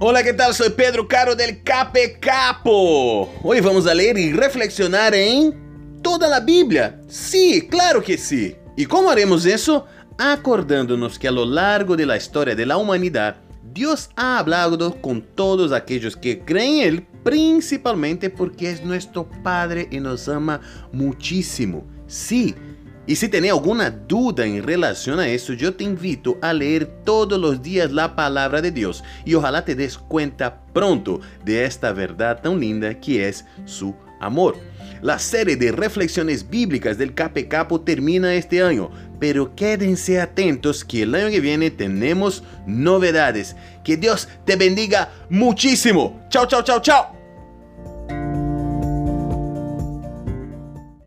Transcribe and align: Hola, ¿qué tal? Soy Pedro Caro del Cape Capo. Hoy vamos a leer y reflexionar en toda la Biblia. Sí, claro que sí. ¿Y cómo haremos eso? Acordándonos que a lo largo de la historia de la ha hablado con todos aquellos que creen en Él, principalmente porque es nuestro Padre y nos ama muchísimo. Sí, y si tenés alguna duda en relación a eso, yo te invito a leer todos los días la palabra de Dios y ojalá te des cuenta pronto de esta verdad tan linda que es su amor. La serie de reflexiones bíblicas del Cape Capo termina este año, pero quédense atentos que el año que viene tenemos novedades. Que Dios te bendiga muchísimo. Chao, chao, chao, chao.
Hola, 0.00 0.22
¿qué 0.22 0.32
tal? 0.32 0.54
Soy 0.54 0.70
Pedro 0.70 1.08
Caro 1.08 1.34
del 1.34 1.60
Cape 1.64 2.20
Capo. 2.20 3.34
Hoy 3.42 3.60
vamos 3.60 3.84
a 3.88 3.94
leer 3.94 4.16
y 4.16 4.32
reflexionar 4.32 5.12
en 5.12 6.00
toda 6.02 6.28
la 6.28 6.38
Biblia. 6.38 7.00
Sí, 7.08 7.66
claro 7.68 8.00
que 8.00 8.16
sí. 8.16 8.54
¿Y 8.76 8.86
cómo 8.86 9.10
haremos 9.10 9.44
eso? 9.44 9.86
Acordándonos 10.16 11.18
que 11.18 11.26
a 11.26 11.32
lo 11.32 11.44
largo 11.44 11.96
de 11.96 12.06
la 12.06 12.16
historia 12.16 12.54
de 12.54 12.64
la 12.64 12.76
ha 14.14 14.38
hablado 14.38 15.02
con 15.02 15.20
todos 15.20 15.72
aquellos 15.72 16.16
que 16.16 16.44
creen 16.44 16.74
en 16.74 16.88
Él, 16.88 17.06
principalmente 17.24 18.30
porque 18.30 18.70
es 18.70 18.84
nuestro 18.84 19.28
Padre 19.42 19.88
y 19.90 19.98
nos 19.98 20.28
ama 20.28 20.60
muchísimo. 20.92 21.84
Sí, 22.06 22.54
y 23.08 23.16
si 23.16 23.28
tenés 23.30 23.52
alguna 23.52 23.90
duda 23.90 24.44
en 24.44 24.62
relación 24.62 25.18
a 25.18 25.28
eso, 25.28 25.54
yo 25.54 25.74
te 25.74 25.82
invito 25.82 26.36
a 26.42 26.52
leer 26.52 26.84
todos 27.06 27.40
los 27.40 27.62
días 27.62 27.90
la 27.90 28.14
palabra 28.14 28.60
de 28.60 28.70
Dios 28.70 29.02
y 29.24 29.32
ojalá 29.32 29.64
te 29.64 29.74
des 29.74 29.96
cuenta 29.96 30.60
pronto 30.74 31.18
de 31.42 31.64
esta 31.64 31.94
verdad 31.94 32.42
tan 32.42 32.60
linda 32.60 33.00
que 33.00 33.26
es 33.26 33.46
su 33.64 33.94
amor. 34.20 34.58
La 35.00 35.18
serie 35.18 35.56
de 35.56 35.72
reflexiones 35.72 36.50
bíblicas 36.50 36.98
del 36.98 37.14
Cape 37.14 37.48
Capo 37.48 37.80
termina 37.80 38.34
este 38.34 38.62
año, 38.62 38.90
pero 39.18 39.54
quédense 39.54 40.20
atentos 40.20 40.84
que 40.84 41.02
el 41.02 41.14
año 41.14 41.30
que 41.30 41.40
viene 41.40 41.70
tenemos 41.70 42.42
novedades. 42.66 43.56
Que 43.84 43.96
Dios 43.96 44.28
te 44.44 44.56
bendiga 44.56 45.10
muchísimo. 45.30 46.20
Chao, 46.28 46.46
chao, 46.46 46.62
chao, 46.62 46.82
chao. 46.82 47.17